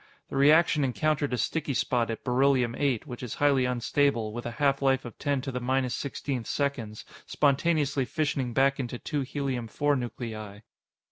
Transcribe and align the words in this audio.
The 0.31 0.35
reaction 0.35 0.83
encountered 0.83 1.31
a 1.31 1.37
sticky 1.37 1.75
spot 1.75 2.09
at 2.09 2.23
Beryllium 2.23 2.73
8, 2.75 3.05
which 3.05 3.21
is 3.21 3.35
highly 3.35 3.65
unstable, 3.65 4.33
with 4.33 4.47
a 4.47 4.51
half 4.57 4.81
life 4.81 5.05
of 5.05 5.15
ten 5.19 5.41
to 5.41 5.51
the 5.51 5.59
minus 5.59 5.93
sixteenth 5.93 6.47
seconds, 6.47 7.05
spontaneously 7.27 8.05
fissioning 8.07 8.51
back 8.51 8.79
into 8.79 8.97
two 8.97 9.21
Helium 9.21 9.67
4 9.67 9.95
nuclei. 9.95 10.61